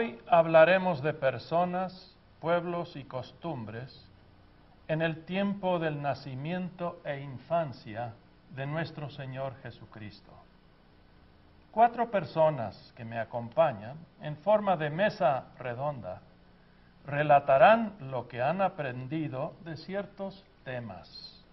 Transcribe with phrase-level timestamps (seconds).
[0.00, 4.08] Hoy hablaremos de personas, pueblos y costumbres
[4.88, 8.14] en el tiempo del nacimiento e infancia
[8.56, 10.32] de nuestro Señor Jesucristo.
[11.70, 16.22] Cuatro personas que me acompañan en forma de mesa redonda
[17.04, 21.44] relatarán lo que han aprendido de ciertos temas.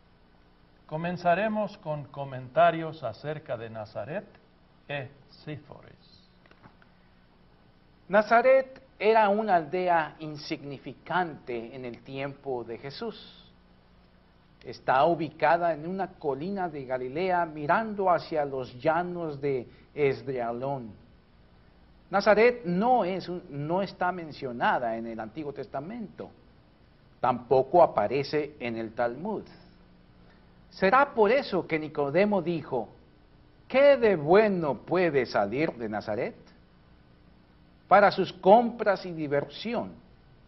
[0.86, 4.26] Comenzaremos con comentarios acerca de Nazaret
[4.88, 5.10] e
[5.44, 6.07] Síforis.
[8.10, 13.44] Nazaret era una aldea insignificante en el tiempo de Jesús.
[14.64, 20.92] Está ubicada en una colina de Galilea mirando hacia los llanos de Esdrealón.
[22.10, 26.30] Nazaret no, es, no está mencionada en el Antiguo Testamento,
[27.20, 29.44] tampoco aparece en el Talmud.
[30.70, 32.88] Será por eso que Nicodemo dijo,
[33.68, 36.36] ¿qué de bueno puede salir de Nazaret?
[37.88, 39.92] Para sus compras y diversión,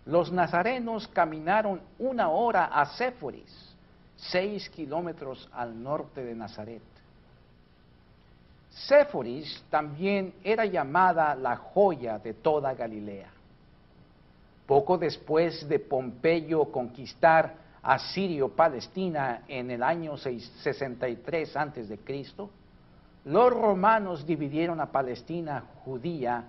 [0.05, 3.75] los nazarenos caminaron una hora a Séforis,
[4.17, 6.81] seis kilómetros al norte de Nazaret.
[8.71, 13.29] Séforis también era llamada la joya de toda Galilea.
[14.65, 21.99] Poco después de Pompeyo conquistar a Sirio-Palestina en el año 63 a.C.,
[23.25, 26.43] los romanos dividieron a Palestina judía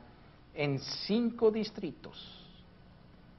[0.61, 2.37] en cinco distritos.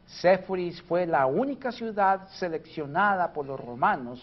[0.07, 4.19] Séforis fue la única ciudad seleccionada por los romanos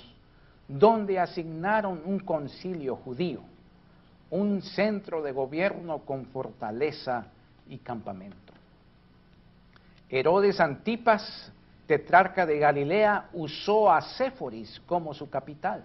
[0.66, 3.42] donde asignaron un concilio judío,
[4.30, 7.26] un centro de gobierno con fortaleza
[7.68, 8.52] y campamento.
[10.10, 11.52] Herodes Antipas,
[11.86, 15.84] tetrarca de Galilea, usó a Séforis como su capital.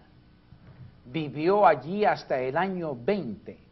[1.05, 3.63] Vivió allí hasta el año 20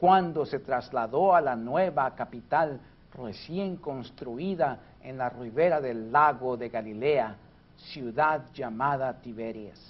[0.00, 2.80] cuando se trasladó a la nueva capital
[3.14, 7.36] recién construida en la ribera del lago de Galilea,
[7.76, 9.80] ciudad llamada Tiberias.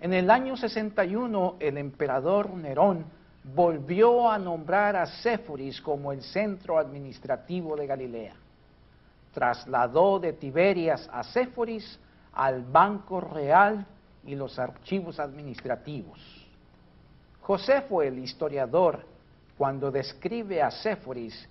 [0.00, 3.04] En el año 61 el emperador Nerón
[3.54, 8.34] volvió a nombrar a Séforis como el centro administrativo de Galilea.
[9.32, 11.98] Trasladó de Tiberias a Séforis
[12.32, 13.86] al Banco Real
[14.24, 16.40] y los archivos administrativos
[17.88, 19.00] fue el historiador,
[19.58, 21.48] cuando describe a Séforis,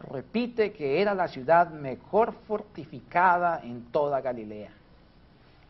[0.00, 4.70] repite que era la ciudad mejor fortificada en toda Galilea.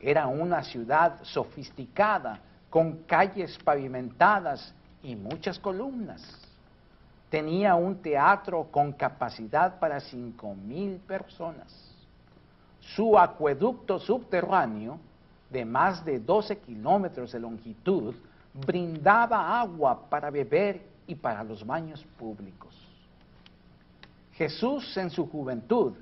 [0.00, 6.20] Era una ciudad sofisticada, con calles pavimentadas y muchas columnas.
[7.30, 11.72] Tenía un teatro con capacidad para cinco mil personas.
[12.80, 14.98] Su acueducto subterráneo,
[15.50, 18.14] de más de 12 kilómetros de longitud,
[18.52, 22.83] brindaba agua para beber y para los baños públicos.
[24.36, 25.94] Jesús en su juventud,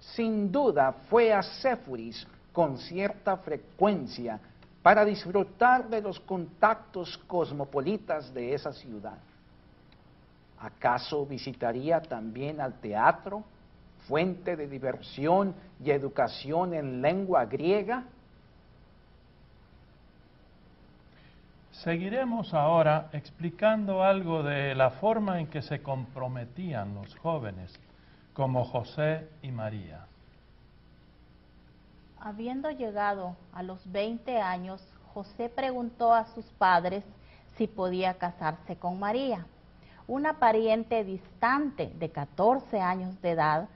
[0.00, 4.40] sin duda, fue a Séforis con cierta frecuencia
[4.82, 9.18] para disfrutar de los contactos cosmopolitas de esa ciudad.
[10.58, 13.44] ¿Acaso visitaría también al teatro,
[14.08, 15.54] fuente de diversión
[15.84, 18.04] y educación en lengua griega?
[21.86, 27.78] Seguiremos ahora explicando algo de la forma en que se comprometían los jóvenes,
[28.32, 30.04] como José y María.
[32.18, 34.82] Habiendo llegado a los 20 años,
[35.14, 37.04] José preguntó a sus padres
[37.56, 39.46] si podía casarse con María,
[40.08, 43.68] una pariente distante de 14 años de edad.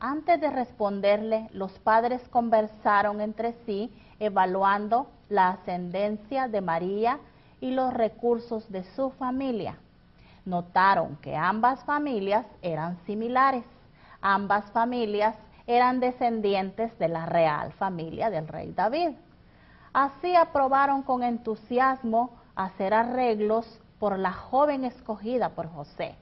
[0.00, 7.20] Antes de responderle, los padres conversaron entre sí, evaluando la ascendencia de María
[7.62, 9.78] y los recursos de su familia.
[10.44, 13.64] Notaron que ambas familias eran similares.
[14.20, 15.36] Ambas familias
[15.68, 19.10] eran descendientes de la real familia del rey David.
[19.92, 26.16] Así aprobaron con entusiasmo hacer arreglos por la joven escogida por José.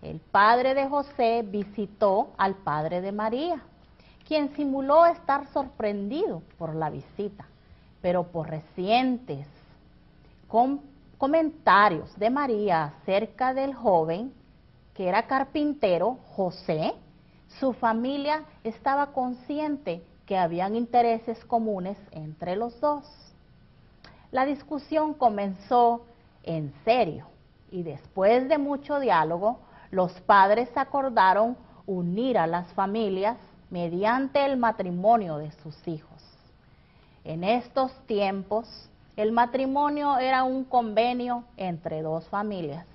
[0.00, 3.60] El padre de José visitó al padre de María,
[4.26, 7.44] quien simuló estar sorprendido por la visita,
[8.00, 9.46] pero por recientes
[10.50, 10.80] con
[11.16, 14.34] comentarios de María acerca del joven
[14.94, 16.92] que era carpintero, José,
[17.60, 23.04] su familia estaba consciente que habían intereses comunes entre los dos.
[24.32, 26.02] La discusión comenzó
[26.42, 27.26] en serio
[27.70, 29.60] y después de mucho diálogo,
[29.90, 31.56] los padres acordaron
[31.86, 33.36] unir a las familias
[33.70, 36.22] mediante el matrimonio de sus hijos.
[37.24, 38.66] En estos tiempos,
[39.20, 42.86] el matrimonio era un convenio entre dos familias,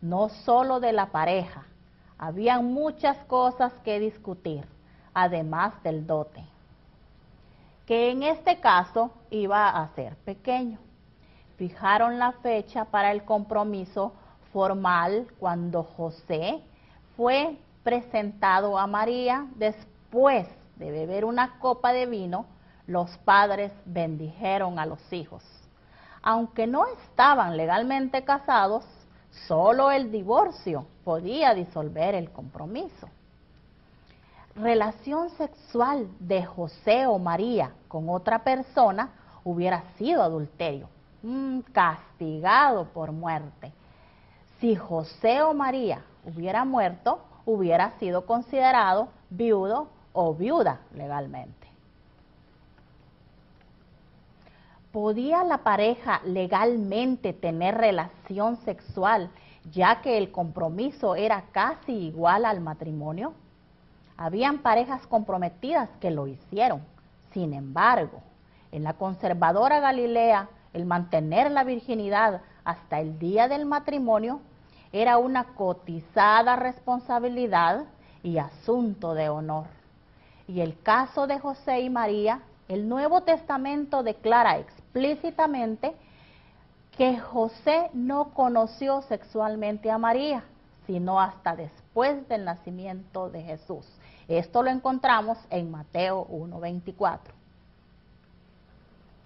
[0.00, 1.66] no solo de la pareja.
[2.18, 4.64] Habían muchas cosas que discutir,
[5.14, 6.44] además del dote,
[7.86, 10.78] que en este caso iba a ser pequeño.
[11.58, 14.12] Fijaron la fecha para el compromiso
[14.52, 16.60] formal cuando José
[17.16, 22.46] fue presentado a María después de beber una copa de vino,
[22.86, 25.42] los padres bendijeron a los hijos.
[26.22, 28.84] Aunque no estaban legalmente casados,
[29.46, 33.08] solo el divorcio podía disolver el compromiso.
[34.54, 39.10] Relación sexual de José o María con otra persona
[39.44, 40.88] hubiera sido adulterio,
[41.22, 43.72] mm, castigado por muerte.
[44.60, 51.61] Si José o María hubiera muerto, hubiera sido considerado viudo o viuda legalmente.
[54.92, 59.30] ¿Podía la pareja legalmente tener relación sexual
[59.70, 63.32] ya que el compromiso era casi igual al matrimonio?
[64.18, 66.82] Habían parejas comprometidas que lo hicieron.
[67.32, 68.20] Sin embargo,
[68.70, 74.40] en la conservadora Galilea, el mantener la virginidad hasta el día del matrimonio
[74.92, 77.84] era una cotizada responsabilidad
[78.22, 79.64] y asunto de honor.
[80.46, 84.58] Y el caso de José y María, el Nuevo Testamento declara
[84.92, 85.94] explícitamente
[86.96, 90.44] que José no conoció sexualmente a María,
[90.86, 93.86] sino hasta después del nacimiento de Jesús.
[94.28, 97.20] Esto lo encontramos en Mateo 1.24.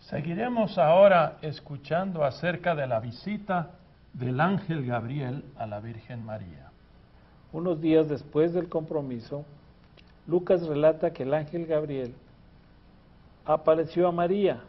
[0.02, 3.70] Seguiremos ahora escuchando acerca de la visita
[4.12, 6.70] del ángel Gabriel a la Virgen María.
[7.52, 9.44] Unos días después del compromiso,
[10.28, 12.14] Lucas relata que el ángel Gabriel
[13.44, 14.60] apareció a María,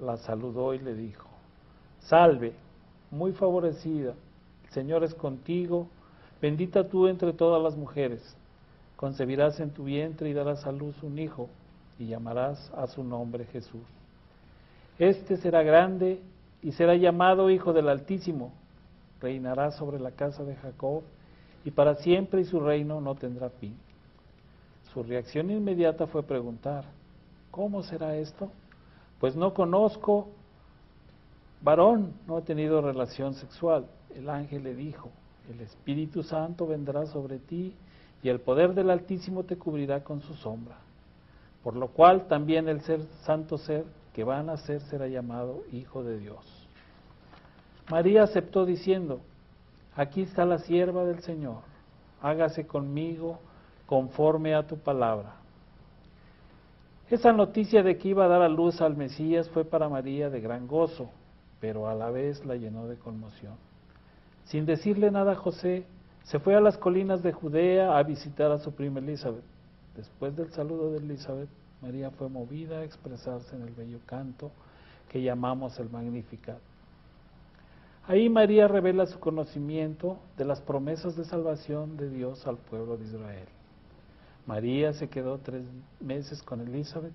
[0.00, 1.28] la saludó y le dijo,
[2.00, 2.52] salve,
[3.10, 4.14] muy favorecida,
[4.64, 5.88] el Señor es contigo,
[6.40, 8.36] bendita tú entre todas las mujeres,
[8.96, 11.48] concebirás en tu vientre y darás a luz un hijo,
[11.98, 13.82] y llamarás a su nombre Jesús.
[14.98, 16.20] Este será grande
[16.62, 18.52] y será llamado Hijo del Altísimo,
[19.20, 21.02] reinará sobre la casa de Jacob,
[21.64, 23.76] y para siempre y su reino no tendrá fin.
[24.92, 26.84] Su reacción inmediata fue preguntar,
[27.50, 28.50] ¿cómo será esto?
[29.20, 30.28] Pues no conozco
[31.62, 33.86] varón, no he tenido relación sexual.
[34.14, 35.10] El ángel le dijo,
[35.50, 37.74] el Espíritu Santo vendrá sobre ti
[38.22, 40.76] y el poder del Altísimo te cubrirá con su sombra.
[41.62, 46.02] Por lo cual también el ser santo ser que va a nacer será llamado Hijo
[46.02, 46.68] de Dios.
[47.90, 49.20] María aceptó diciendo,
[49.94, 51.58] aquí está la sierva del Señor,
[52.20, 53.38] hágase conmigo
[53.86, 55.36] conforme a tu palabra.
[57.08, 60.40] Esa noticia de que iba a dar a luz al Mesías fue para María de
[60.40, 61.08] gran gozo,
[61.60, 63.54] pero a la vez la llenó de conmoción.
[64.44, 65.86] Sin decirle nada a José,
[66.24, 69.44] se fue a las colinas de Judea a visitar a su prima Elizabeth.
[69.94, 71.48] Después del saludo de Elizabeth,
[71.80, 74.50] María fue movida a expresarse en el bello canto
[75.08, 76.58] que llamamos el Magnificat.
[78.08, 83.04] Ahí María revela su conocimiento de las promesas de salvación de Dios al pueblo de
[83.04, 83.48] Israel.
[84.46, 85.64] María se quedó tres
[86.00, 87.12] meses con Elizabeth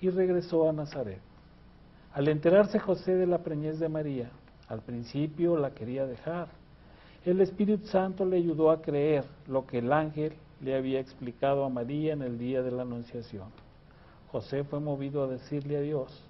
[0.00, 1.20] y regresó a Nazaret.
[2.12, 4.30] Al enterarse José de la preñez de María,
[4.68, 6.48] al principio la quería dejar.
[7.24, 11.68] El Espíritu Santo le ayudó a creer lo que el ángel le había explicado a
[11.68, 13.48] María en el día de la Anunciación.
[14.30, 16.22] José fue movido a decirle a Dios,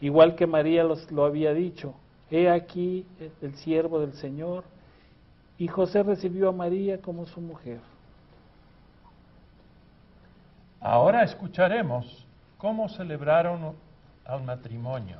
[0.00, 1.94] igual que María lo había dicho,
[2.30, 3.06] he aquí
[3.40, 4.64] el siervo del Señor,
[5.58, 7.80] y José recibió a María como su mujer.
[10.80, 12.26] Ahora escucharemos
[12.58, 13.74] cómo celebraron
[14.24, 15.18] al matrimonio.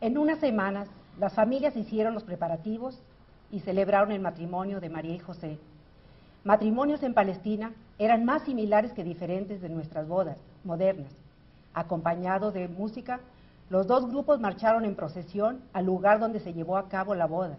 [0.00, 0.88] En unas semanas,
[1.18, 2.98] las familias hicieron los preparativos
[3.50, 5.58] y celebraron el matrimonio de María y José.
[6.44, 11.12] Matrimonios en Palestina eran más similares que diferentes de nuestras bodas modernas.
[11.74, 13.20] Acompañados de música,
[13.70, 17.56] los dos grupos marcharon en procesión al lugar donde se llevó a cabo la boda.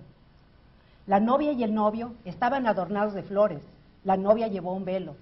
[1.08, 3.62] La novia y el novio estaban adornados de flores.
[4.04, 5.16] La novia llevó un velo.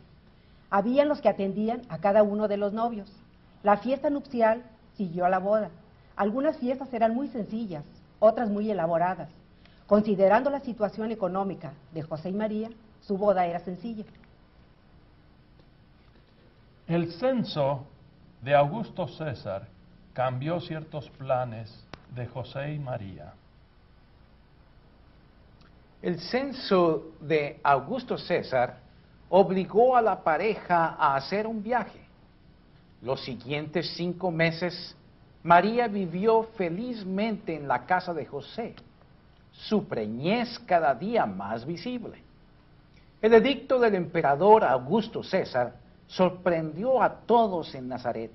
[0.72, 3.12] Habían los que atendían a cada uno de los novios.
[3.62, 4.64] La fiesta nupcial
[4.96, 5.70] siguió a la boda.
[6.16, 7.84] Algunas fiestas eran muy sencillas,
[8.20, 9.30] otras muy elaboradas.
[9.86, 12.70] Considerando la situación económica de José y María,
[13.02, 14.06] su boda era sencilla.
[16.88, 17.86] El censo
[18.42, 19.68] de Augusto César
[20.14, 21.86] cambió ciertos planes
[22.16, 23.34] de José y María.
[26.02, 28.81] El censo de Augusto César
[29.34, 32.02] obligó a la pareja a hacer un viaje.
[33.02, 34.94] Los siguientes cinco meses,
[35.42, 38.76] María vivió felizmente en la casa de José,
[39.54, 42.22] su preñez cada día más visible.
[43.22, 45.76] El edicto del emperador Augusto César
[46.08, 48.32] sorprendió a todos en Nazaret.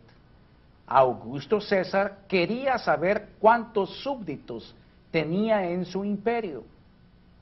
[0.86, 4.74] Augusto César quería saber cuántos súbditos
[5.10, 6.64] tenía en su imperio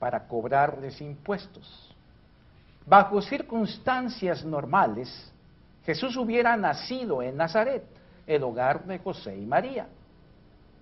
[0.00, 1.93] para cobrarles impuestos.
[2.87, 5.33] Bajo circunstancias normales,
[5.85, 7.85] Jesús hubiera nacido en Nazaret,
[8.26, 9.87] el hogar de José y María.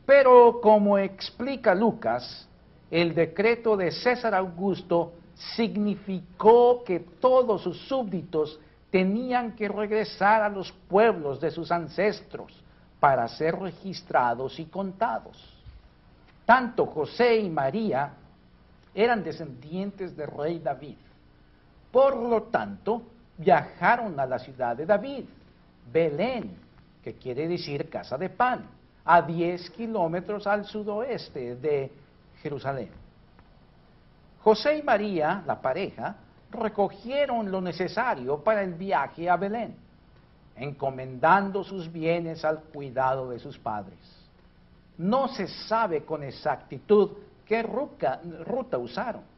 [0.04, 2.48] Pero como explica Lucas,
[2.90, 5.12] el decreto de César Augusto
[5.56, 8.58] significó que todos sus súbditos
[8.90, 12.52] tenían que regresar a los pueblos de sus ancestros
[13.00, 15.36] para ser registrados y contados.
[16.44, 18.12] Tanto José y María
[18.94, 20.96] eran descendientes del rey David.
[21.92, 23.02] Por lo tanto,
[23.36, 25.26] viajaron a la ciudad de David,
[25.92, 26.56] Belén,
[27.04, 28.66] que quiere decir casa de pan,
[29.04, 31.92] a 10 kilómetros al sudoeste de
[32.40, 32.90] Jerusalén.
[34.42, 36.16] José y María, la pareja,
[36.50, 39.76] recogieron lo necesario para el viaje a Belén,
[40.56, 43.98] encomendando sus bienes al cuidado de sus padres.
[44.98, 47.10] No se sabe con exactitud
[47.44, 49.31] qué ruta, ruta usaron.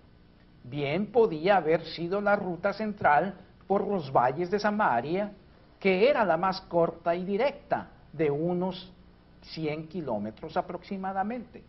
[0.65, 3.35] Bien podía haber sido la ruta central
[3.67, 5.33] por los valles de Samaria,
[5.79, 8.91] que era la más corta y directa, de unos
[9.43, 11.63] 100 kilómetros aproximadamente.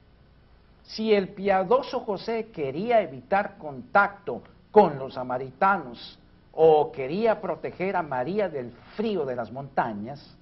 [0.84, 6.18] Si el piadoso José quería evitar contacto con los samaritanos
[6.54, 10.38] o quería proteger a María del frío de las montañas,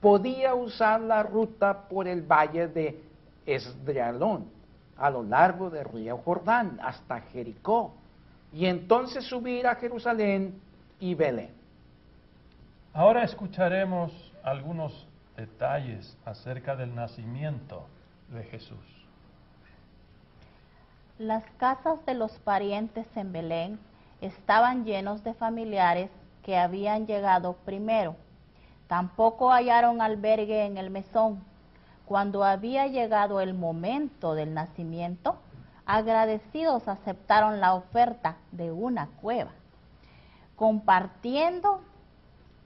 [0.00, 3.02] podía usar la ruta por el valle de
[3.44, 4.46] Esdrealón,
[4.98, 7.94] a lo largo del río Jordán, hasta Jericó,
[8.52, 10.60] y entonces subir a Jerusalén
[11.00, 11.52] y Belén.
[12.92, 14.12] Ahora escucharemos
[14.42, 17.86] algunos detalles acerca del nacimiento
[18.28, 18.98] de Jesús.
[21.18, 23.78] Las casas de los parientes en Belén
[24.20, 26.10] estaban llenos de familiares
[26.42, 28.16] que habían llegado primero.
[28.86, 31.42] Tampoco hallaron albergue en el mesón.
[32.08, 35.36] Cuando había llegado el momento del nacimiento,
[35.84, 39.50] agradecidos aceptaron la oferta de una cueva,
[40.56, 41.82] compartiendo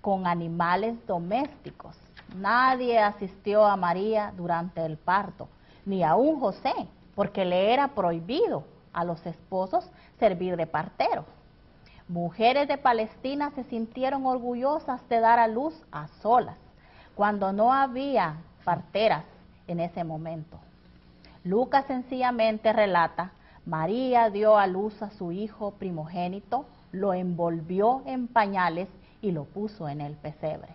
[0.00, 1.96] con animales domésticos.
[2.36, 5.48] Nadie asistió a María durante el parto,
[5.84, 11.24] ni aún José, porque le era prohibido a los esposos servir de partero.
[12.06, 16.58] Mujeres de Palestina se sintieron orgullosas de dar a luz a solas,
[17.16, 19.24] cuando no había parteras
[19.66, 20.58] en ese momento.
[21.44, 23.32] Lucas sencillamente relata,
[23.66, 28.88] María dio a luz a su hijo primogénito, lo envolvió en pañales
[29.20, 30.68] y lo puso en el pesebre.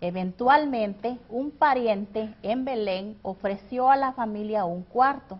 [0.00, 5.38] Eventualmente, un pariente en Belén ofreció a la familia un cuarto,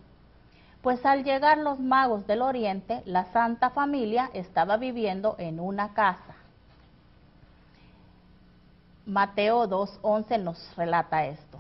[0.80, 6.35] pues al llegar los magos del oriente, la Santa Familia estaba viviendo en una casa.
[9.06, 11.58] Mateo 2.11 nos relata esto.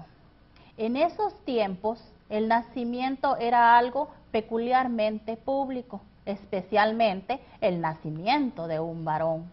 [0.76, 9.48] En esos tiempos, el nacimiento era algo peculiarmente público, especialmente el nacimiento de un varón.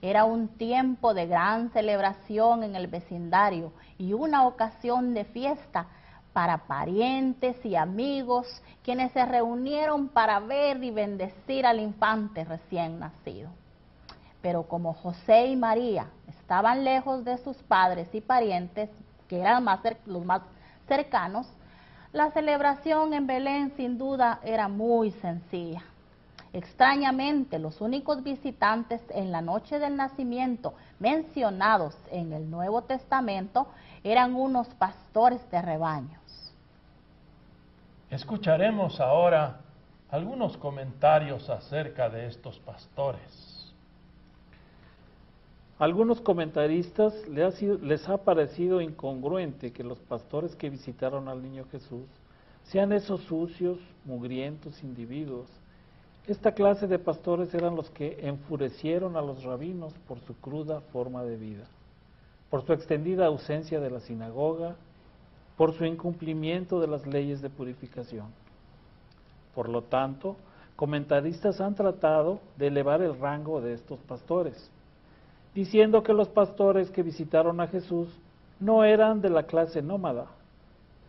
[0.00, 5.88] Era un tiempo de gran celebración en el vecindario y una ocasión de fiesta
[6.32, 13.50] para parientes y amigos quienes se reunieron para ver y bendecir al infante recién nacido.
[14.42, 18.90] Pero como José y María estaban lejos de sus padres y parientes,
[19.28, 20.42] que eran más los más
[20.86, 21.46] cercanos,
[22.12, 25.82] la celebración en Belén sin duda era muy sencilla.
[26.52, 33.68] Extrañamente, los únicos visitantes en la noche del nacimiento mencionados en el Nuevo Testamento
[34.04, 36.20] eran unos pastores de rebaños.
[38.10, 39.60] Escucharemos ahora
[40.10, 43.51] algunos comentarios acerca de estos pastores.
[45.82, 52.06] Algunos comentaristas les ha parecido incongruente que los pastores que visitaron al niño Jesús
[52.62, 55.48] sean esos sucios, mugrientos individuos
[56.28, 61.24] esta clase de pastores eran los que enfurecieron a los rabinos por su cruda forma
[61.24, 61.64] de vida,
[62.48, 64.76] por su extendida ausencia de la sinagoga,
[65.56, 68.26] por su incumplimiento de las leyes de purificación.
[69.52, 70.36] Por lo tanto,
[70.76, 74.70] comentaristas han tratado de elevar el rango de estos pastores,
[75.54, 78.08] diciendo que los pastores que visitaron a Jesús
[78.60, 80.26] no eran de la clase nómada,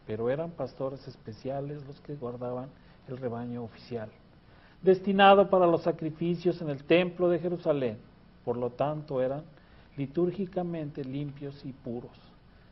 [0.06, 2.70] pero eran pastores especiales los que guardaban
[3.08, 4.10] el rebaño oficial
[4.84, 7.98] destinado para los sacrificios en el templo de Jerusalén.
[8.46, 9.44] Por lo tanto, eran
[9.96, 12.12] litúrgicamente limpios y puros.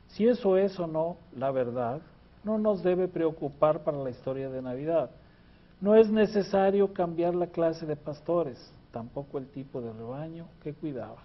[0.10, 2.01] Si eso es o no la verdad,
[2.44, 5.10] no nos debe preocupar para la historia de Navidad.
[5.80, 8.72] No es necesario cambiar la clase de pastores.
[8.92, 11.24] tampoco el tipo de rebaño que cuidaba,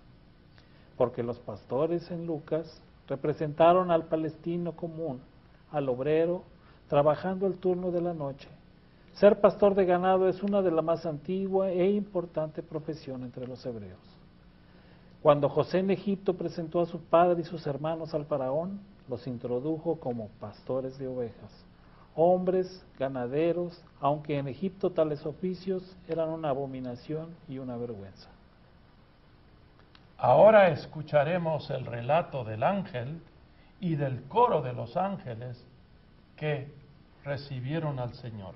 [0.97, 5.21] porque los pastores en Lucas representaron al palestino común,
[5.71, 6.43] al obrero,
[6.89, 8.49] trabajando el turno de la noche.
[9.15, 13.65] Ser pastor de ganado es una de las más antigua e importante profesión entre los
[13.65, 13.99] hebreos.
[15.23, 19.99] Cuando José en Egipto presentó a su padre y sus hermanos al faraón, los introdujo
[19.99, 21.51] como pastores de ovejas,
[22.15, 28.36] hombres, ganaderos, aunque en Egipto tales oficios eran una abominación y una vergüenza.
[30.19, 33.21] Ahora escucharemos el relato del ángel
[33.81, 35.63] y del coro de los ángeles
[36.37, 36.73] que
[37.23, 38.55] recibieron al Señor.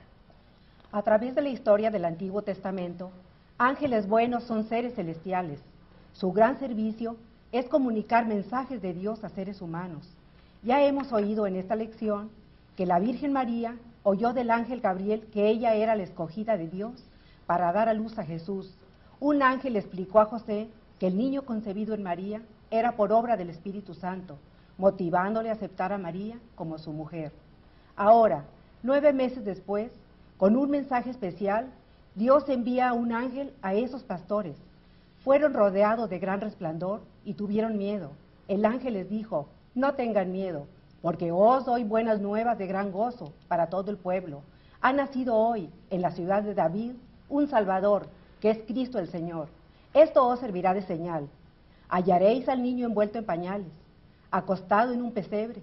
[0.90, 3.10] A través de la historia del Antiguo Testamento,
[3.58, 5.60] ángeles buenos son seres celestiales.
[6.14, 7.16] Su gran servicio
[7.52, 10.08] es comunicar mensajes de Dios a seres humanos.
[10.62, 12.30] Ya hemos oído en esta lección
[12.74, 17.04] que la Virgen María oyó del ángel Gabriel que ella era la escogida de Dios
[17.44, 18.74] para dar a luz a Jesús.
[19.20, 20.68] Un ángel explicó a José
[21.00, 24.36] que el niño concebido en María era por obra del Espíritu Santo,
[24.76, 27.32] motivándole a aceptar a María como su mujer.
[27.96, 28.44] Ahora,
[28.82, 29.90] nueve meses después,
[30.36, 31.70] con un mensaje especial,
[32.14, 34.56] Dios envía a un ángel a esos pastores.
[35.24, 38.10] Fueron rodeados de gran resplandor y tuvieron miedo.
[38.46, 40.66] El ángel les dijo, no tengan miedo,
[41.00, 44.42] porque os doy buenas nuevas de gran gozo para todo el pueblo.
[44.82, 46.92] Ha nacido hoy en la ciudad de David
[47.30, 49.48] un Salvador, que es Cristo el Señor.
[49.94, 51.28] Esto os servirá de señal.
[51.88, 53.72] Hallaréis al niño envuelto en pañales,
[54.30, 55.62] acostado en un pesebre.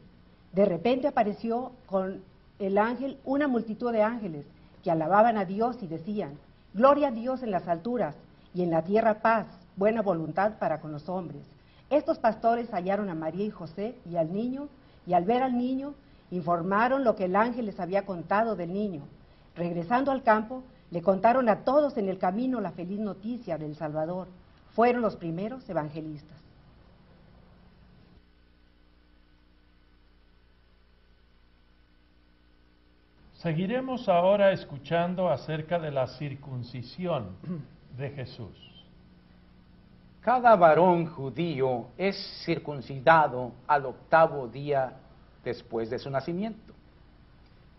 [0.51, 2.22] De repente apareció con
[2.60, 4.46] el ángel una multitud de ángeles
[4.84, 6.38] que alababan a Dios y decían,
[6.74, 8.15] Gloria a Dios en las alturas
[8.53, 11.44] y en la tierra paz, buena voluntad para con los hombres.
[11.90, 14.68] Estos pastores hallaron a María y José y al niño,
[15.05, 15.94] y al ver al niño,
[16.31, 19.03] informaron lo que el ángel les había contado del niño.
[19.55, 24.27] Regresando al campo, le contaron a todos en el camino la feliz noticia del Salvador.
[24.73, 26.37] Fueron los primeros evangelistas.
[33.33, 37.35] Seguiremos ahora escuchando acerca de la circuncisión
[37.97, 38.67] de Jesús.
[40.21, 44.93] Cada varón judío es circuncidado al octavo día
[45.43, 46.73] después de su nacimiento.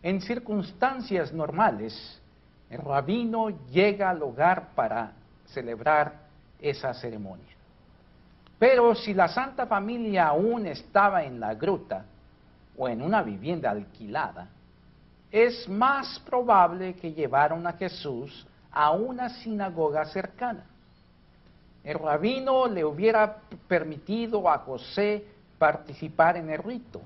[0.02, 2.22] En circunstancias normales,
[2.70, 5.12] el rabino llega al hogar para
[5.46, 6.12] celebrar
[6.61, 7.46] esa ceremonia.
[8.59, 12.04] Pero si la Santa Familia aún estaba en la gruta
[12.76, 14.48] o en una vivienda alquilada,
[15.31, 20.64] es más probable que llevaron a Jesús a una sinagoga cercana.
[21.85, 25.24] El rabino le hubiera permitido a José
[25.59, 27.00] participar en el rito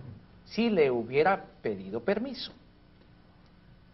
[0.47, 2.53] si le hubiera pedido permiso.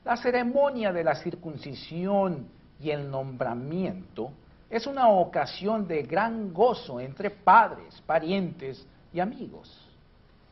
[0.09, 2.49] La ceremonia de la circuncisión
[2.81, 4.31] y el nombramiento
[4.71, 9.71] es una ocasión de gran gozo entre padres, parientes y amigos.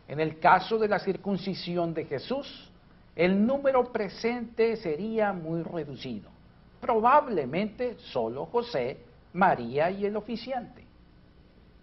[0.09, 2.71] En el caso de la circuncisión de Jesús,
[3.15, 6.29] el número presente sería muy reducido.
[6.79, 8.99] Probablemente solo José,
[9.33, 10.85] María y el oficiante.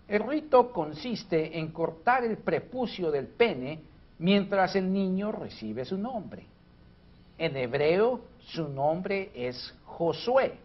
[0.07, 3.79] El rito consiste en cortar el prepucio del pene
[4.19, 6.52] mientras el niño recibe su nombre.
[7.37, 10.57] En hebreo su nombre es Josué,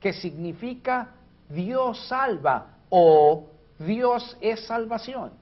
[0.00, 1.10] que significa
[1.48, 3.46] Dios salva o
[3.78, 5.32] Dios es salvación.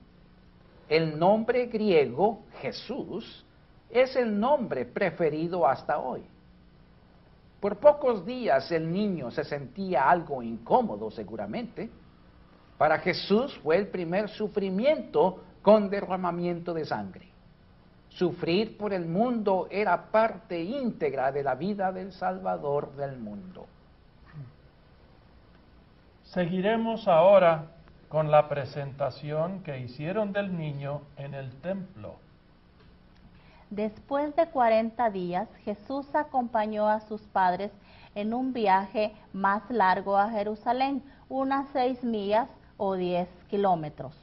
[0.89, 3.45] El nombre griego Jesús
[3.91, 6.23] es el nombre preferido hasta hoy.
[7.61, 11.89] Por pocos días el niño se sentía algo incómodo seguramente.
[12.77, 17.34] Para Jesús fue el primer sufrimiento con derramamiento de sangre.
[18.15, 23.67] Sufrir por el mundo era parte íntegra de la vida del Salvador del mundo.
[26.23, 27.73] Seguiremos ahora
[28.09, 32.15] con la presentación que hicieron del niño en el templo.
[33.71, 37.73] Después de 40 días, Jesús acompañó a sus padres
[38.15, 44.15] en un viaje más largo a Jerusalén, unas seis millas o diez kilómetros.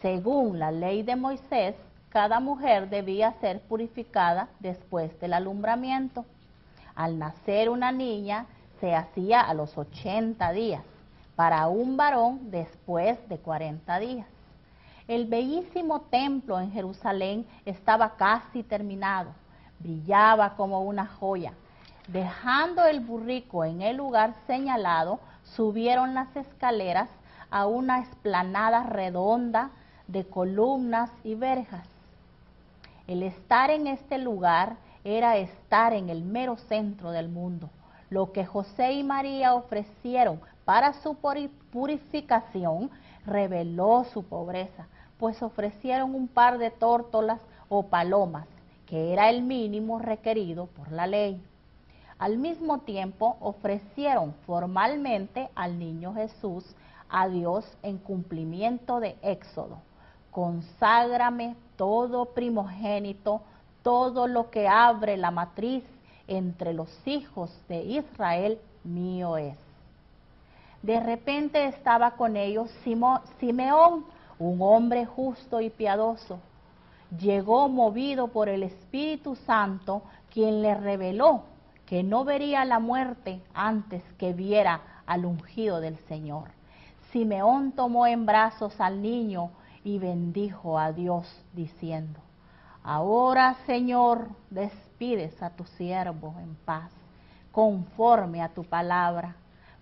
[0.00, 1.76] Según la ley de Moisés,
[2.12, 6.26] cada mujer debía ser purificada después del alumbramiento.
[6.94, 8.44] Al nacer una niña
[8.80, 10.82] se hacía a los 80 días,
[11.36, 14.26] para un varón después de 40 días.
[15.08, 19.30] El bellísimo templo en Jerusalén estaba casi terminado,
[19.78, 21.54] brillaba como una joya.
[22.08, 27.08] Dejando el burrico en el lugar señalado, subieron las escaleras
[27.50, 29.70] a una esplanada redonda
[30.08, 31.91] de columnas y verjas.
[33.06, 37.70] El estar en este lugar era estar en el mero centro del mundo.
[38.12, 41.16] lo que José y María ofrecieron para su
[41.72, 42.90] purificación
[43.24, 44.86] reveló su pobreza,
[45.18, 48.46] pues ofrecieron un par de tórtolas o palomas,
[48.84, 51.42] que era el mínimo requerido por la ley.
[52.18, 56.66] Al mismo tiempo ofrecieron formalmente al niño Jesús
[57.08, 59.78] a Dios en cumplimiento de Éxodo.
[60.30, 63.42] Conságrame todo primogénito,
[63.82, 65.82] todo lo que abre la matriz
[66.28, 69.56] entre los hijos de Israel, mío es.
[70.80, 72.70] De repente estaba con ellos
[73.40, 74.06] Simeón,
[74.38, 76.38] un hombre justo y piadoso.
[77.18, 81.42] Llegó movido por el Espíritu Santo, quien le reveló
[81.84, 86.50] que no vería la muerte antes que viera al ungido del Señor.
[87.10, 89.50] Simeón tomó en brazos al niño
[89.84, 92.20] y bendijo a Dios, diciendo,
[92.84, 96.90] Ahora, Señor, despides a tu siervo en paz,
[97.52, 99.36] conforme a tu palabra,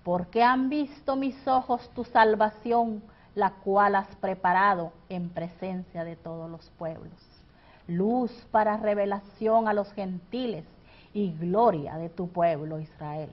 [0.05, 3.03] porque han visto mis ojos tu salvación,
[3.35, 7.15] la cual has preparado en presencia de todos los pueblos.
[7.87, 10.65] Luz para revelación a los gentiles
[11.15, 13.31] y gloria de tu pueblo Israel.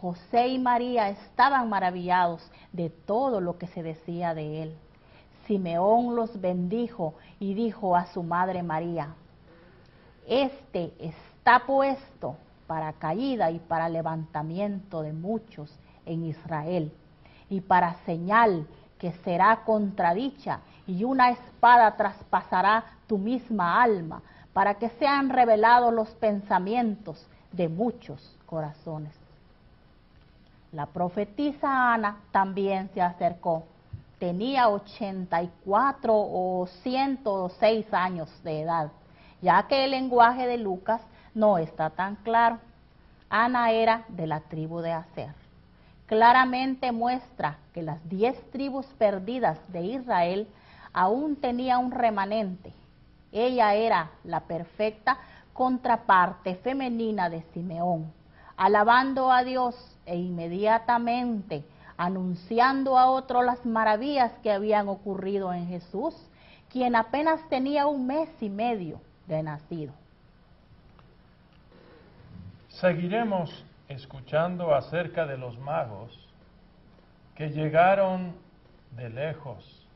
[0.00, 4.76] José y María estaban maravillados de todo lo que se decía de él.
[5.50, 9.08] Simeón los bendijo y dijo a su madre María,
[10.28, 12.36] Este está puesto
[12.68, 16.92] para caída y para levantamiento de muchos en Israel,
[17.48, 18.64] y para señal
[18.96, 26.10] que será contradicha, y una espada traspasará tu misma alma, para que sean revelados los
[26.10, 29.14] pensamientos de muchos corazones.
[30.70, 33.64] La profetisa Ana también se acercó.
[34.20, 38.92] Tenía 84 o 106 años de edad,
[39.42, 41.00] ya que el lenguaje de Lucas
[41.34, 42.60] no está tan claro.
[43.28, 45.34] Ana era de la tribu de Aser.
[46.06, 50.46] Claramente muestra que las diez tribus perdidas de Israel
[50.92, 52.72] aún tenía un remanente
[53.32, 55.18] ella era la perfecta
[55.52, 58.12] contraparte femenina de Simeón,
[58.56, 61.64] alabando a Dios e inmediatamente
[62.00, 66.14] anunciando a otro las maravillas que habían ocurrido en Jesús,
[66.70, 69.92] quien apenas tenía un mes y medio de nacido.
[72.70, 76.18] Seguiremos escuchando acerca de los magos
[77.34, 78.32] que llegaron
[78.96, 79.86] de lejos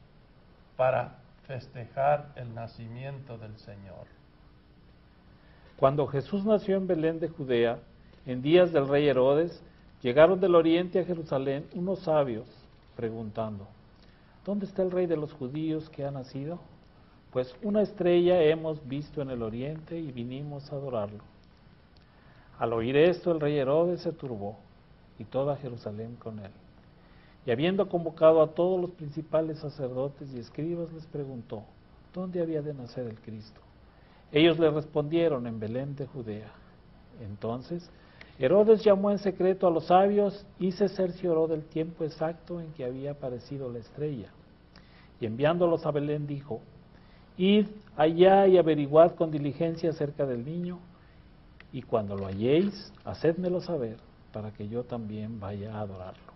[0.76, 4.06] para festejar el nacimiento del Señor.
[5.78, 7.78] Cuando Jesús nació en Belén de Judea,
[8.26, 9.62] en días del rey Herodes,
[10.04, 12.46] llegaron del oriente a Jerusalén unos sabios
[12.94, 13.66] preguntando,
[14.44, 16.60] ¿dónde está el rey de los judíos que ha nacido?
[17.32, 21.24] Pues una estrella hemos visto en el oriente y vinimos a adorarlo.
[22.58, 24.58] Al oír esto, el rey Herodes se turbó
[25.18, 26.50] y toda Jerusalén con él.
[27.46, 31.64] Y habiendo convocado a todos los principales sacerdotes y escribas, les preguntó,
[32.12, 33.60] ¿dónde había de nacer el Cristo?
[34.30, 36.52] Ellos le respondieron, en Belén de Judea.
[37.22, 37.90] Entonces,
[38.38, 42.84] Herodes llamó en secreto a los sabios y se cercioró del tiempo exacto en que
[42.84, 44.30] había aparecido la estrella.
[45.20, 46.60] Y enviándolos a Belén dijo,
[47.36, 47.66] Id
[47.96, 50.78] allá y averiguad con diligencia acerca del niño,
[51.72, 53.96] y cuando lo halléis, hacedmelo saber,
[54.32, 56.32] para que yo también vaya a adorarlo.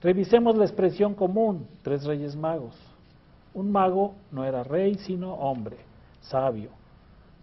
[0.00, 2.76] Revisemos la expresión común, tres reyes magos.
[3.54, 5.76] Un mago no era rey, sino hombre,
[6.20, 6.70] sabio.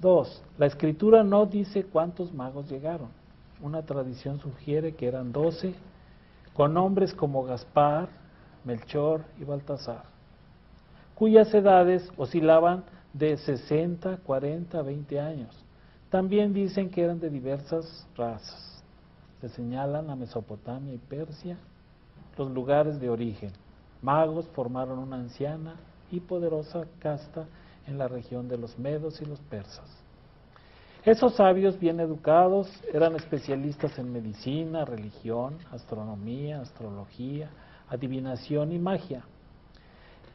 [0.05, 3.07] Dos, la escritura no dice cuántos magos llegaron.
[3.59, 5.73] Una tradición sugiere que eran doce,
[6.53, 8.09] con nombres como Gaspar,
[8.65, 10.03] Melchor y Baltasar,
[11.15, 15.65] cuyas edades oscilaban de 60, 40, 20 años.
[16.11, 18.83] También dicen que eran de diversas razas.
[19.41, 21.57] Se señalan a Mesopotamia y Persia,
[22.37, 23.53] los lugares de origen.
[24.03, 25.77] Magos formaron una anciana
[26.11, 27.47] y poderosa casta
[27.87, 29.89] en la región de los medos y los persas.
[31.05, 37.49] Esos sabios bien educados eran especialistas en medicina, religión, astronomía, astrología,
[37.89, 39.23] adivinación y magia.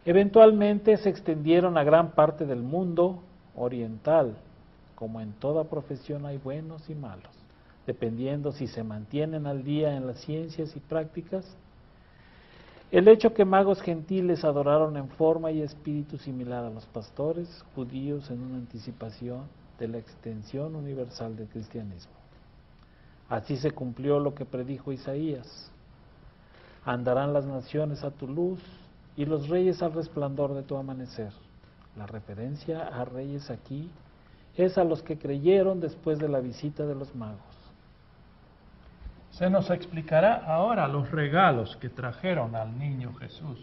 [0.05, 3.23] Eventualmente se extendieron a gran parte del mundo
[3.57, 4.37] oriental.
[4.95, 7.35] Como en toda profesión hay buenos y malos,
[7.87, 11.45] dependiendo si se mantienen al día en las ciencias y prácticas
[12.91, 18.31] el hecho que magos gentiles adoraron en forma y espíritu similar a los pastores judíos
[18.31, 19.43] en una anticipación
[19.79, 22.13] de la extensión universal del cristianismo.
[23.29, 25.71] Así se cumplió lo que predijo Isaías.
[26.85, 28.61] Andarán las naciones a tu luz
[29.17, 31.33] y los reyes al resplandor de tu amanecer.
[31.97, 33.89] La referencia a reyes aquí
[34.57, 37.50] es a los que creyeron después de la visita de los magos.
[39.33, 43.59] Se nos explicará ahora los regalos que trajeron al niño Jesús.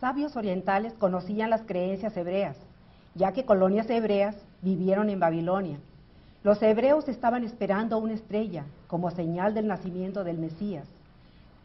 [0.00, 2.56] Sabios orientales conocían las creencias hebreas,
[3.14, 5.78] ya que colonias hebreas vivieron en Babilonia.
[6.42, 10.86] Los hebreos estaban esperando una estrella como señal del nacimiento del Mesías,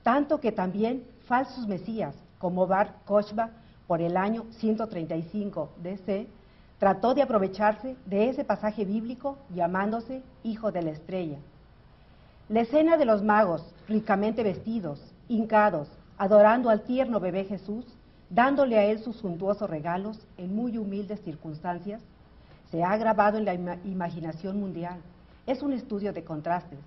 [0.04, 3.50] tanto que también falsos mesías como Bar Kochba
[3.88, 6.28] por el año 135 DC
[6.80, 11.40] trató de aprovecharse de ese pasaje bíblico llamándose Hijo de la Estrella.
[12.50, 17.86] La escena de los magos, ricamente vestidos, hincados, adorando al tierno bebé Jesús,
[18.32, 22.02] dándole a él sus suntuosos regalos en muy humildes circunstancias,
[22.72, 25.00] se ha grabado en la imaginación mundial.
[25.46, 26.80] Es un estudio de contrastes.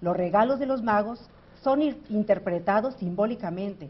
[0.00, 1.20] Los regalos de los magos
[1.62, 3.88] son interpretados simbólicamente.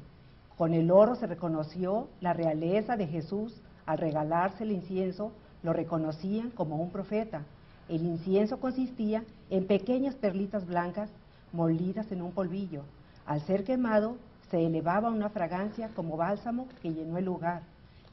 [0.58, 3.62] Con el oro se reconoció la realeza de Jesús.
[3.86, 7.44] Al regalarse el incienso, lo reconocían como un profeta.
[7.88, 11.10] El incienso consistía en pequeñas perlitas blancas
[11.52, 12.82] molidas en un polvillo.
[13.26, 14.16] Al ser quemado,
[14.50, 17.62] se elevaba una fragancia como bálsamo que llenó el lugar.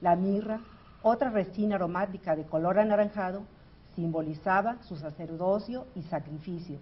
[0.02, 0.60] La mirra,
[1.02, 3.44] otra resina aromática de color anaranjado,
[3.96, 6.78] simbolizaba su sacerdocio y sacrificio.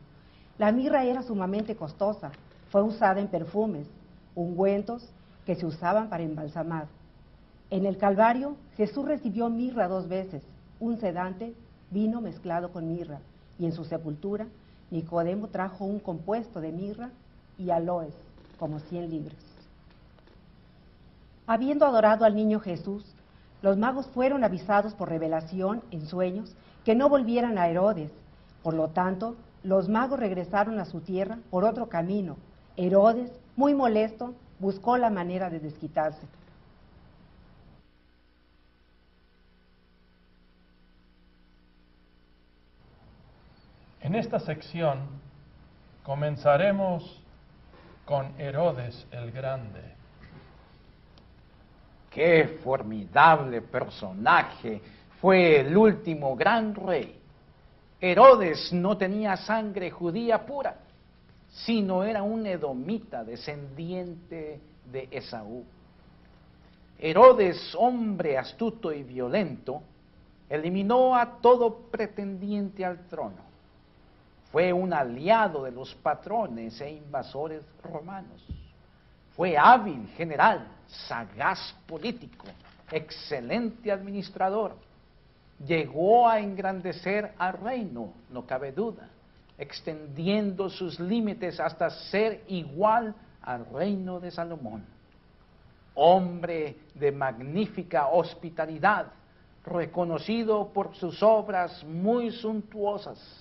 [0.57, 2.31] La mirra era sumamente costosa,
[2.69, 3.87] fue usada en perfumes,
[4.35, 5.09] ungüentos
[5.45, 6.87] que se usaban para embalsamar.
[7.69, 10.43] En el Calvario, Jesús recibió mirra dos veces,
[10.79, 11.53] un sedante,
[11.91, 13.19] vino mezclado con mirra,
[13.59, 14.47] y en su sepultura,
[14.89, 17.11] Nicodemo trajo un compuesto de mirra
[17.57, 18.13] y aloes,
[18.57, 19.37] como 100 libras.
[21.47, 23.03] Habiendo adorado al niño Jesús,
[23.61, 28.11] los magos fueron avisados por revelación en sueños que no volvieran a Herodes.
[28.63, 32.37] Por lo tanto, los magos regresaron a su tierra por otro camino.
[32.77, 36.25] Herodes, muy molesto, buscó la manera de desquitarse.
[44.11, 45.07] En esta sección
[46.03, 47.23] comenzaremos
[48.03, 49.79] con Herodes el Grande.
[52.09, 54.81] Qué formidable personaje
[55.21, 57.21] fue el último gran rey.
[58.01, 60.75] Herodes no tenía sangre judía pura,
[61.49, 64.59] sino era un edomita descendiente
[64.91, 65.63] de Esaú.
[66.99, 69.81] Herodes, hombre astuto y violento,
[70.49, 73.50] eliminó a todo pretendiente al trono
[74.51, 78.45] fue un aliado de los patrones e invasores romanos.
[79.35, 80.67] Fue hábil general,
[81.07, 82.45] sagaz político,
[82.91, 84.75] excelente administrador.
[85.65, 89.07] Llegó a engrandecer al reino, no cabe duda,
[89.57, 94.83] extendiendo sus límites hasta ser igual al reino de Salomón.
[95.93, 99.07] Hombre de magnífica hospitalidad,
[99.65, 103.40] reconocido por sus obras muy suntuosas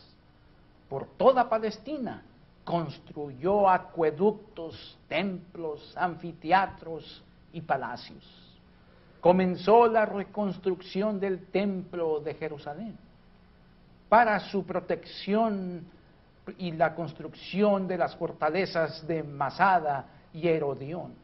[0.91, 2.25] por toda Palestina,
[2.65, 7.23] construyó acueductos, templos, anfiteatros
[7.53, 8.25] y palacios.
[9.21, 12.99] Comenzó la reconstrucción del templo de Jerusalén
[14.09, 15.87] para su protección
[16.59, 21.15] y la construcción de las fortalezas de Masada y Herodión.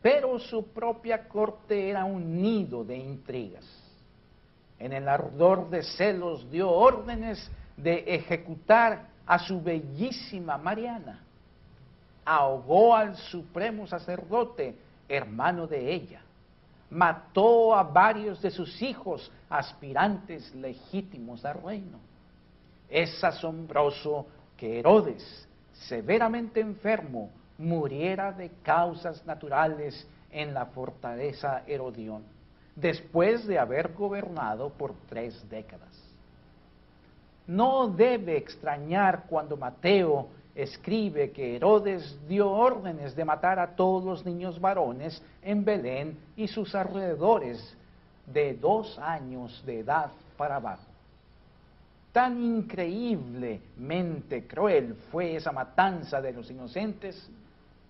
[0.00, 3.66] Pero su propia corte era un nido de intrigas.
[4.78, 11.20] En el ardor de celos dio órdenes de ejecutar a su bellísima Mariana.
[12.24, 14.76] Ahogó al supremo sacerdote,
[15.08, 16.20] hermano de ella.
[16.90, 21.98] Mató a varios de sus hijos, aspirantes legítimos al reino.
[22.88, 32.24] Es asombroso que Herodes, severamente enfermo, muriera de causas naturales en la fortaleza Herodión,
[32.76, 36.11] después de haber gobernado por tres décadas.
[37.46, 44.22] No debe extrañar cuando Mateo escribe que Herodes dio órdenes de matar a todos los
[44.24, 47.76] niños varones en Belén y sus alrededores
[48.26, 50.84] de dos años de edad para abajo.
[52.12, 57.30] Tan increíblemente cruel fue esa matanza de los inocentes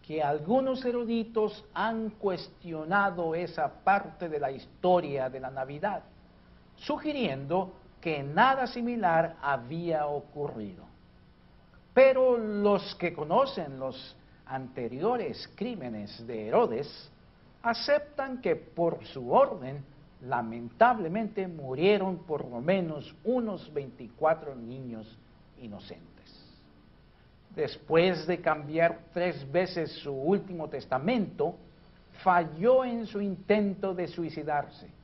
[0.06, 6.04] que algunos eruditos han cuestionado esa parte de la historia de la Navidad,
[6.76, 10.84] sugiriendo que nada similar había ocurrido.
[11.94, 17.10] Pero los que conocen los anteriores crímenes de Herodes
[17.62, 19.84] aceptan que por su orden
[20.22, 25.06] lamentablemente murieron por lo menos unos 24 niños
[25.60, 26.10] inocentes.
[27.54, 31.54] Después de cambiar tres veces su último testamento,
[32.24, 35.01] falló en su intento de suicidarse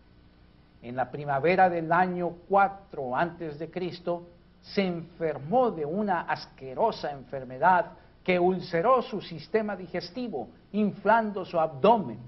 [0.83, 4.27] en la primavera del año 4 antes de Cristo,
[4.62, 12.19] se enfermó de una asquerosa enfermedad que ulceró su sistema digestivo, inflando su abdomen,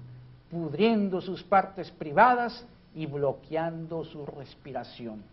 [0.49, 5.23] pudriendo sus partes privadas y bloqueando su respiración.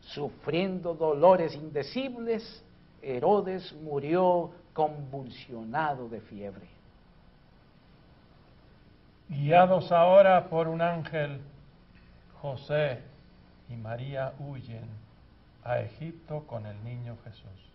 [0.00, 2.64] Sufriendo dolores indecibles,
[3.00, 6.66] Herodes murió convulsionado de fiebre.
[9.28, 11.40] Guiados ahora por un ángel,
[12.42, 12.98] José
[13.68, 14.84] y María huyen
[15.62, 17.70] a Egipto con el niño Jesús.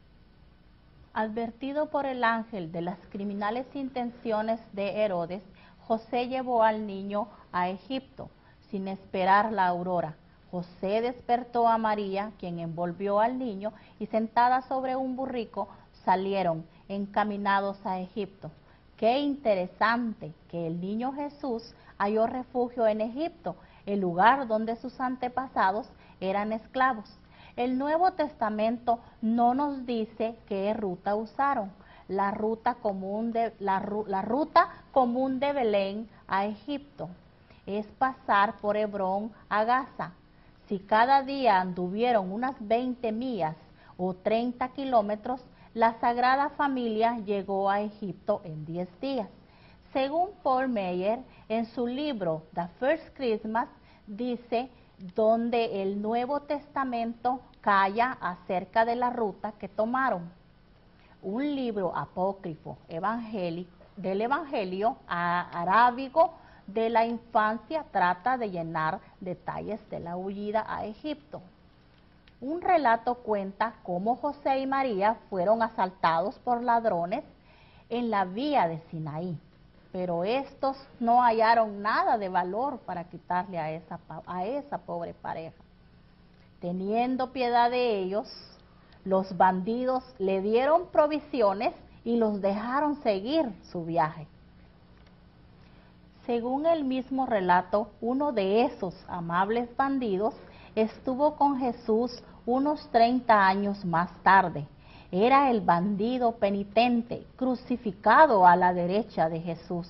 [1.13, 5.41] Advertido por el ángel de las criminales intenciones de Herodes,
[5.87, 8.29] José llevó al niño a Egipto
[8.69, 10.15] sin esperar la aurora.
[10.51, 15.69] José despertó a María, quien envolvió al niño, y sentada sobre un burrico
[16.03, 18.51] salieron encaminados a Egipto.
[18.97, 23.55] Qué interesante que el niño Jesús halló refugio en Egipto,
[23.87, 27.17] el lugar donde sus antepasados eran esclavos.
[27.55, 31.71] El Nuevo Testamento no nos dice qué ruta usaron.
[32.07, 37.09] La ruta común de, la, ruta común de Belén a Egipto
[37.65, 40.11] es pasar por Hebrón a Gaza.
[40.67, 43.55] Si cada día anduvieron unas 20 millas
[43.97, 45.41] o 30 kilómetros,
[45.73, 49.29] la Sagrada Familia llegó a Egipto en 10 días.
[49.97, 53.67] Según Paul Meyer, en su libro The First Christmas,
[54.05, 54.69] dice
[55.15, 60.31] donde el Nuevo Testamento calla acerca de la ruta que tomaron.
[61.23, 66.35] Un libro apócrifo del Evangelio arábigo
[66.67, 71.41] de la infancia trata de llenar detalles de la huida a Egipto.
[72.39, 77.23] Un relato cuenta cómo José y María fueron asaltados por ladrones
[77.89, 79.39] en la vía de Sinaí
[79.91, 85.55] pero estos no hallaron nada de valor para quitarle a esa, a esa pobre pareja.
[86.59, 88.27] Teniendo piedad de ellos,
[89.05, 91.73] los bandidos le dieron provisiones
[92.03, 94.27] y los dejaron seguir su viaje.
[96.25, 100.35] Según el mismo relato, uno de esos amables bandidos
[100.75, 104.67] estuvo con Jesús unos 30 años más tarde
[105.11, 109.87] era el bandido penitente crucificado a la derecha de Jesús.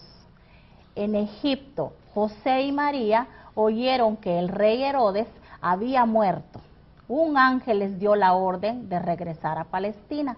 [0.96, 5.28] En Egipto, José y María oyeron que el rey Herodes
[5.60, 6.62] había muerto.
[7.08, 10.38] Un ángel les dio la orden de regresar a Palestina.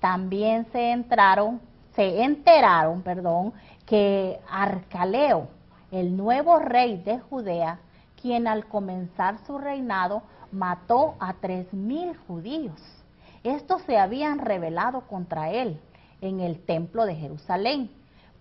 [0.00, 1.60] También se entraron,
[1.94, 3.52] se enteraron, perdón,
[3.84, 5.48] que Arcaleo,
[5.90, 7.80] el nuevo rey de Judea,
[8.20, 12.97] quien al comenzar su reinado mató a tres mil judíos
[13.44, 15.80] estos se habían rebelado contra él
[16.20, 17.90] en el templo de Jerusalén.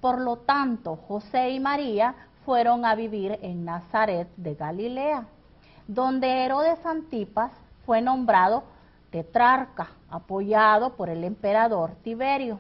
[0.02, 5.26] Por lo tanto, José y María fueron a vivir en Nazaret de Galilea,
[5.88, 7.52] donde Herodes Antipas
[7.86, 8.64] fue nombrado
[9.12, 12.60] tetrarca, apoyado por el emperador Tiberio.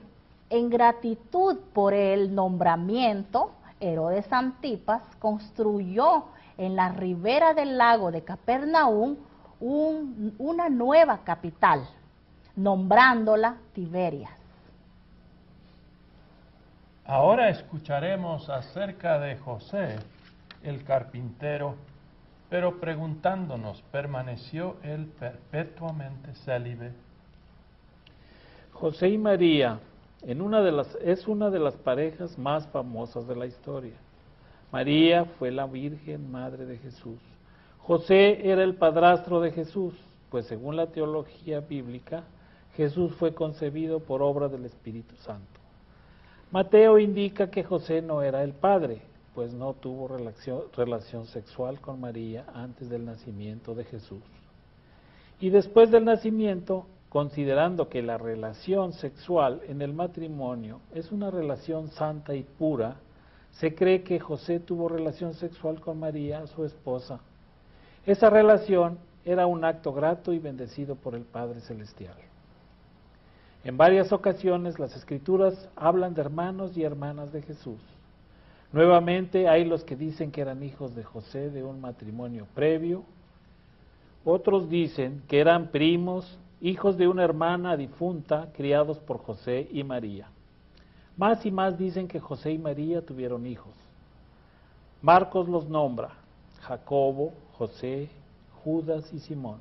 [0.49, 6.25] En gratitud por el nombramiento, Herodes Antipas construyó
[6.57, 9.17] en la ribera del lago de Capernaum
[9.59, 11.87] una nueva capital,
[12.57, 14.31] nombrándola Tiberias.
[17.05, 19.95] Ahora escucharemos acerca de José,
[20.63, 21.75] el carpintero,
[22.49, 26.91] pero preguntándonos, ¿permaneció él perpetuamente célibe?
[28.73, 29.79] José y María
[30.23, 33.95] en una de las, es una de las parejas más famosas de la historia.
[34.71, 37.19] María fue la Virgen Madre de Jesús.
[37.79, 39.93] José era el padrastro de Jesús,
[40.29, 42.23] pues según la teología bíblica,
[42.77, 45.59] Jesús fue concebido por obra del Espíritu Santo.
[46.51, 49.01] Mateo indica que José no era el padre,
[49.33, 54.21] pues no tuvo relación, sexual con María antes del nacimiento de Jesús.
[55.41, 61.87] Y después del nacimiento, considerando que la relación sexual en el matrimonio es una relación
[61.89, 62.97] santa y pura,
[63.53, 67.21] se cree que José tuvo relación sexual con María, su esposa.
[68.05, 72.17] Esa relación era un acto grato y bendecido por el Padre Celestial.
[73.63, 77.79] En varias ocasiones las escrituras hablan de hermanos y hermanas de Jesús.
[78.71, 83.03] Nuevamente hay los que dicen que eran hijos de José de un matrimonio previo.
[84.25, 90.27] Otros dicen que eran primos, hijos de una hermana difunta, criados por José y María.
[91.15, 93.73] Más y más dicen que José y María tuvieron hijos.
[95.01, 96.09] Marcos los nombra,
[96.61, 98.09] Jacobo, José,
[98.63, 99.59] Judas y Simón.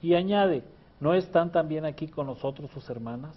[0.00, 0.62] Y añade,
[1.02, 3.34] ¿No están también aquí con nosotros sus hermanas?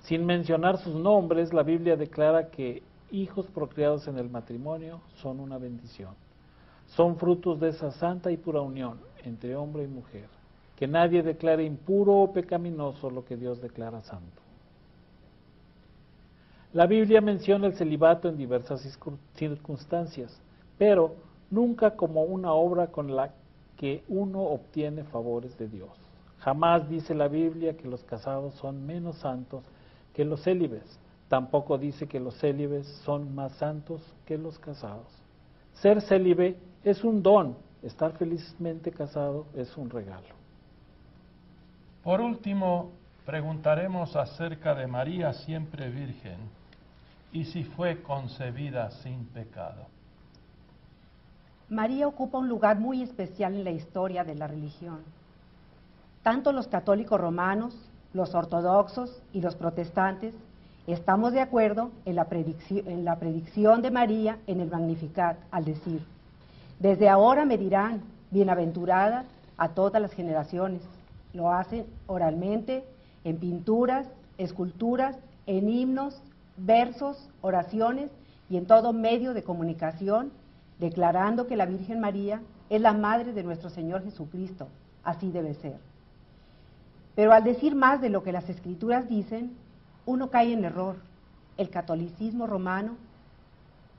[0.00, 5.58] Sin mencionar sus nombres, la Biblia declara que hijos procreados en el matrimonio son una
[5.58, 6.14] bendición.
[6.86, 10.24] Son frutos de esa santa y pura unión entre hombre y mujer.
[10.74, 14.40] que nadie declare impuro o pecaminoso lo que Dios declara santo.
[16.72, 18.80] La Biblia menciona el celibato en diversas
[19.36, 20.40] circunstancias,
[20.78, 21.14] pero
[21.50, 23.32] nunca como una obra con la
[23.76, 26.01] que uno obtiene favores de Dios.
[26.44, 29.62] Jamás dice la Biblia que los casados son menos santos
[30.12, 30.82] que los célibes.
[31.28, 35.06] Tampoco dice que los célibes son más santos que los casados.
[35.74, 40.34] Ser célibe es un don, estar felizmente casado es un regalo.
[42.02, 42.90] Por último,
[43.24, 46.38] preguntaremos acerca de María siempre virgen
[47.32, 49.86] y si fue concebida sin pecado.
[51.68, 55.21] María ocupa un lugar muy especial en la historia de la religión.
[56.22, 57.74] Tanto los católicos romanos,
[58.12, 60.34] los ortodoxos y los protestantes
[60.86, 66.04] estamos de acuerdo en la, predicción, de María en el Magnificat al decir,
[66.78, 69.24] desde ahora me dirán, bienaventurada
[69.56, 70.82] a todas las generaciones.
[71.32, 72.84] Lo hacen oralmente,
[73.24, 74.06] en pinturas,
[74.38, 75.16] esculturas,
[75.46, 76.20] en himnos,
[76.56, 78.10] versos, oraciones
[78.48, 80.32] y en todo medio de comunicación
[80.78, 84.68] declarando que la Virgen María es la madre de nuestro Señor Jesucristo.
[85.04, 85.91] Así debe ser.
[87.14, 89.56] Pero al decir más de lo que las escrituras dicen,
[90.06, 90.96] uno cae en error.
[91.56, 92.96] El catolicismo romano,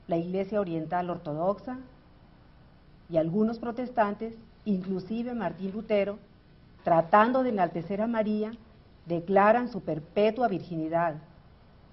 [0.08, 1.78] la Iglesia Oriental Ortodoxa
[3.08, 4.34] y algunos protestantes,
[4.64, 6.18] inclusive Martín Lutero,
[6.82, 8.52] tratando de enaltecer a María,
[9.06, 11.14] declaran su perpetua virginidad.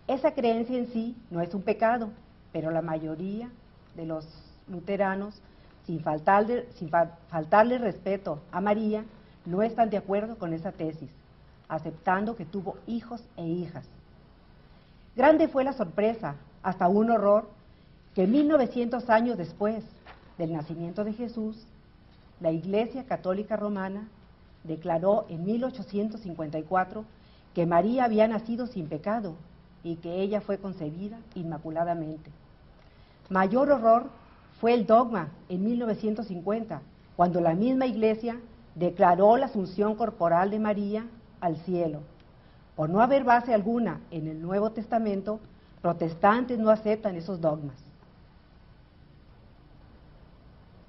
[0.07, 2.09] Esa creencia en sí no es un pecado,
[2.51, 3.49] pero la mayoría
[3.95, 4.27] de los
[4.67, 5.41] luteranos,
[5.85, 6.67] sin faltarle,
[7.29, 9.03] faltarle respeto a María,
[9.45, 11.09] no están de acuerdo con esa tesis,
[11.67, 13.85] aceptando que tuvo hijos e hijas.
[15.15, 17.47] Grande fue la sorpresa, hasta un horror,
[18.15, 19.83] que 1900 años después
[20.37, 21.65] del nacimiento de Jesús,
[22.39, 24.07] la Iglesia Católica Romana
[24.63, 27.05] declaró en 1854
[27.53, 29.35] que María había nacido sin pecado
[29.83, 32.31] y que ella fue concebida inmaculadamente.
[33.29, 34.05] Mayor horror
[34.59, 36.81] fue el dogma en 1950,
[37.15, 38.37] cuando la misma iglesia
[38.75, 41.05] declaró la asunción corporal de María
[41.39, 42.01] al cielo.
[42.75, 45.39] Por no haber base alguna en el Nuevo Testamento,
[45.81, 47.75] protestantes no aceptan esos dogmas.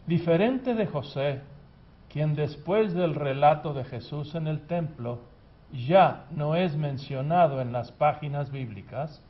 [0.07, 1.41] Diferente de José,
[2.09, 5.20] quien después del relato de Jesús en el templo
[5.72, 9.22] ya no es mencionado en las páginas bíblicas,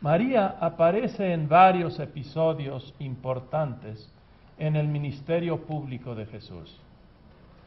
[0.00, 4.12] María aparece en varios episodios importantes
[4.58, 6.83] en el ministerio público de Jesús.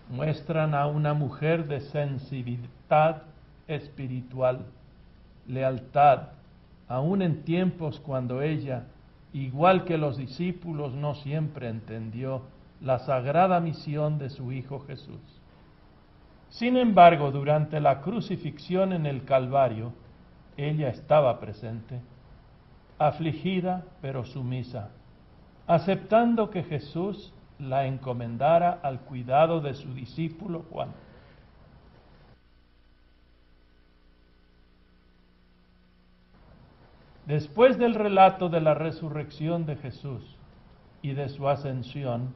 [0.09, 3.23] Muestran a una mujer de sensibilidad
[3.67, 4.65] espiritual,
[5.47, 6.29] lealtad,
[6.87, 8.85] aun en tiempos cuando ella,
[9.33, 12.43] igual que los discípulos, no siempre entendió
[12.81, 15.19] la sagrada misión de su Hijo Jesús.
[16.49, 19.91] Sin embargo, durante la crucifixión en el Calvario,
[20.55, 21.99] ella estaba presente
[22.97, 24.89] afligida pero sumisa,
[25.67, 30.89] aceptando que Jesús la encomendara al cuidado de su discípulo Juan.
[37.25, 40.23] Después del relato de la resurrección de Jesús
[41.01, 42.33] y de su ascensión,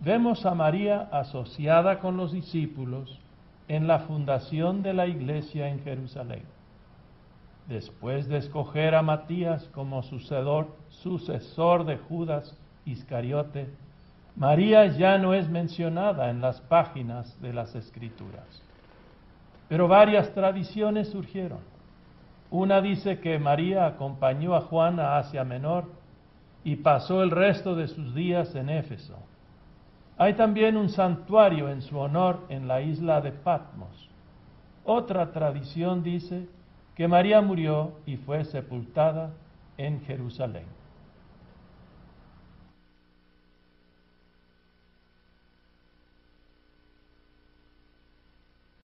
[0.00, 3.20] vemos a María asociada con los discípulos
[3.68, 6.44] en la fundación de la iglesia en Jerusalén
[7.70, 13.70] después de escoger a Matías como sucedor, sucesor de Judas Iscariote,
[14.36, 18.62] María ya no es mencionada en las páginas de las Escrituras.
[19.68, 21.58] Pero varias tradiciones surgieron.
[22.50, 25.84] Una dice que María acompañó a Juan a Asia Menor
[26.64, 29.16] y pasó el resto de sus días en Éfeso.
[30.18, 34.10] Hay también un santuario en su honor en la isla de Patmos.
[34.84, 36.48] Otra tradición dice
[36.94, 39.30] que María murió y fue sepultada
[39.78, 40.79] en Jerusalén.